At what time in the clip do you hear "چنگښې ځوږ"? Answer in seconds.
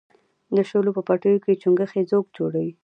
1.61-2.25